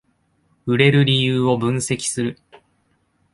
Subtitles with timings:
[0.65, 2.39] 売れる理由を分析する